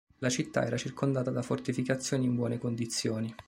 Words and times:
La 0.17 0.29
città 0.29 0.65
era 0.65 0.77
circondata 0.77 1.29
da 1.29 1.43
fortificazioni 1.43 2.25
in 2.25 2.33
buone 2.33 2.57
condizioni. 2.57 3.35